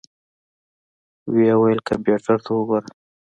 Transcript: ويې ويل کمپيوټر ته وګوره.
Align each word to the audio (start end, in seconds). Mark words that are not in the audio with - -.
ويې 1.33 1.53
ويل 1.61 1.79
کمپيوټر 1.89 2.37
ته 2.45 2.49
وګوره. 2.57 2.89